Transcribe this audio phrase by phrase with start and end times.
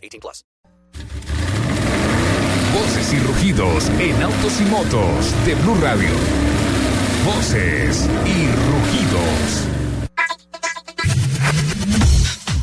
[0.00, 0.44] 18 plus.
[2.72, 6.10] Voces y rugidos en autos y motos de Blue Radio.
[7.24, 9.66] Voces y rugidos.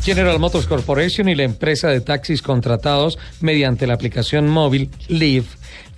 [0.02, 5.44] General Motors Corporation y la empresa de taxis contratados mediante la aplicación móvil Live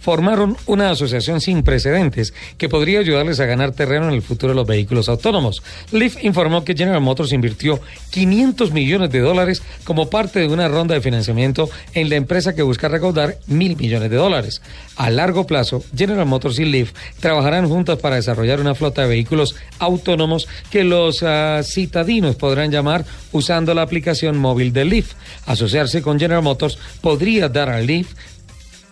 [0.00, 4.56] formaron una asociación sin precedentes que podría ayudarles a ganar terreno en el futuro de
[4.56, 5.62] los vehículos autónomos.
[5.92, 10.94] Lyft informó que General Motors invirtió 500 millones de dólares como parte de una ronda
[10.94, 14.62] de financiamiento en la empresa que busca recaudar mil millones de dólares.
[14.96, 19.54] A largo plazo, General Motors y Lyft trabajarán juntas para desarrollar una flota de vehículos
[19.78, 25.12] autónomos que los uh, citadinos podrán llamar usando la aplicación móvil de Lyft.
[25.46, 28.16] Asociarse con General Motors podría dar a Lyft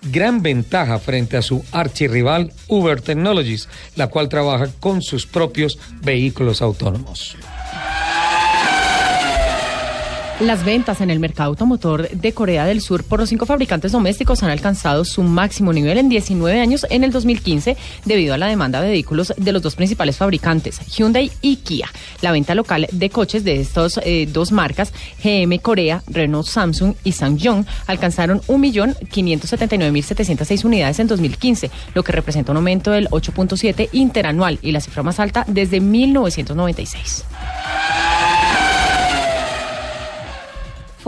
[0.03, 6.63] gran ventaja frente a su archirrival Uber Technologies, la cual trabaja con sus propios vehículos
[6.63, 7.37] autónomos.
[10.41, 14.45] Las ventas en el mercado automotor de Corea del Sur por los cinco fabricantes domésticos
[14.45, 18.81] han alcanzado su máximo nivel en 19 años en el 2015 debido a la demanda
[18.81, 21.89] de vehículos de los dos principales fabricantes, Hyundai y Kia.
[22.21, 24.93] La venta local de coches de estas eh, dos marcas,
[25.25, 32.59] GM Corea, Renault Samsung y Sangyong, alcanzaron 1.579.706 unidades en 2015, lo que representa un
[32.59, 37.25] aumento del 8.7 interanual y la cifra más alta desde 1996.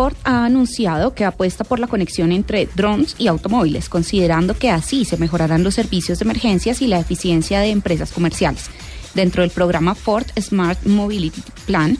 [0.01, 5.05] Ford ha anunciado que apuesta por la conexión entre drones y automóviles, considerando que así
[5.05, 8.71] se mejorarán los servicios de emergencias y la eficiencia de empresas comerciales.
[9.13, 11.99] Dentro del programa Ford Smart Mobility Plan,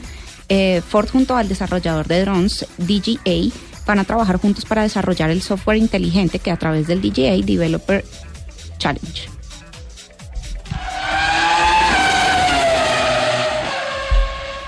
[0.49, 3.53] eh, Ford junto al desarrollador de drones DJA
[3.85, 8.03] van a trabajar juntos para desarrollar el software inteligente que a través del DJA Developer
[8.79, 9.40] Challenge.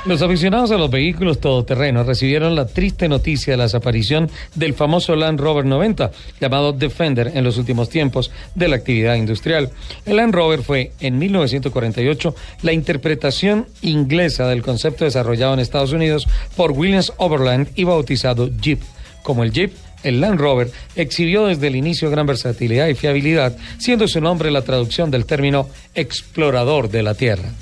[0.05, 5.15] Los aficionados a los vehículos todoterrenos recibieron la triste noticia de la desaparición del famoso
[5.15, 9.69] Land Rover 90, llamado Defender en los últimos tiempos de la actividad industrial.
[10.05, 16.27] El Land Rover fue, en 1948, la interpretación inglesa del concepto desarrollado en Estados Unidos
[16.57, 18.81] por Williams Overland y bautizado Jeep.
[19.21, 19.71] Como el Jeep,
[20.03, 24.63] el Land Rover exhibió desde el inicio gran versatilidad y fiabilidad, siendo su nombre la
[24.63, 27.53] traducción del término explorador de la Tierra.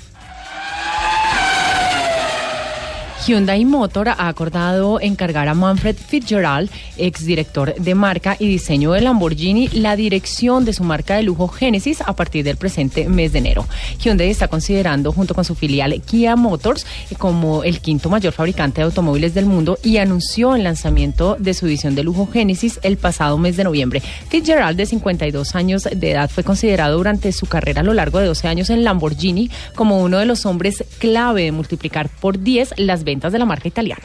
[3.24, 9.68] Hyundai Motor ha acordado encargar a Manfred Fitzgerald, exdirector de marca y diseño de Lamborghini,
[9.68, 13.64] la dirección de su marca de lujo Genesis a partir del presente mes de enero.
[14.00, 16.84] Hyundai está considerando, junto con su filial Kia Motors,
[17.16, 21.66] como el quinto mayor fabricante de automóviles del mundo y anunció el lanzamiento de su
[21.66, 24.02] división de lujo Genesis el pasado mes de noviembre.
[24.30, 28.26] Fitzgerald, de 52 años de edad, fue considerado durante su carrera a lo largo de
[28.26, 33.04] 12 años en Lamborghini como uno de los hombres clave de multiplicar por 10 las
[33.12, 34.04] ventas de la marca italiana.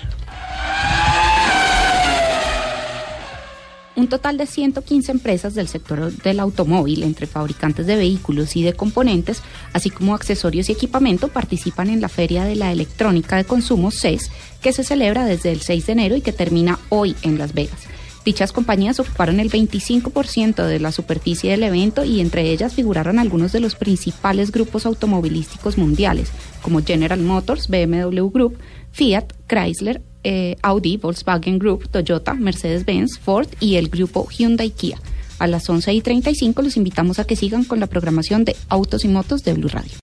[3.95, 8.73] Un total de 115 empresas del sector del automóvil, entre fabricantes de vehículos y de
[8.73, 9.41] componentes,
[9.73, 14.29] así como accesorios y equipamiento, participan en la Feria de la Electrónica de Consumo CES,
[14.61, 17.87] que se celebra desde el 6 de enero y que termina hoy en Las Vegas.
[18.27, 23.53] Dichas compañías ocuparon el 25% de la superficie del evento y entre ellas figuraron algunos
[23.53, 26.27] de los principales grupos automovilísticos mundiales,
[26.61, 28.57] como General Motors, BMW Group,
[28.91, 34.99] Fiat, Chrysler, eh, Audi, Volkswagen Group, Toyota, Mercedes-Benz, Ford y el grupo Hyundai Kia.
[35.39, 39.05] A las 11 y 35 los invitamos a que sigan con la programación de Autos
[39.05, 39.93] y Motos de Blue Radio.